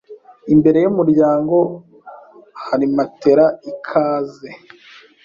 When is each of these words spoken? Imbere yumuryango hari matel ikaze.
Imbere 0.53 0.77
yumuryango 0.83 1.57
hari 2.67 2.85
matel 2.95 3.39
ikaze. 3.71 4.49